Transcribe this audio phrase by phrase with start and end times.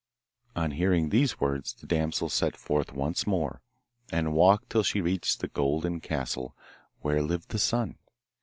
[0.55, 3.61] On hearing these words the damsel set forth once more,
[4.11, 6.57] and walked till she reached the Golden Castle,
[7.01, 7.99] where lived the Sun.